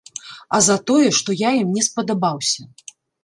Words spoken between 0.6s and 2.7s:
за тое, што я ім не спадабаўся.